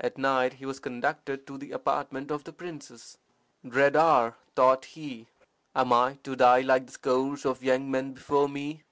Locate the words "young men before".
7.62-8.48